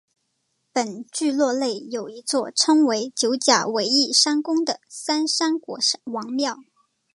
[0.73, 6.57] 本聚落内有一座称为九甲围义山宫的三山国王庙。